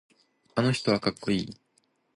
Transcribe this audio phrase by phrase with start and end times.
[0.55, 1.57] あの人はかっこいい。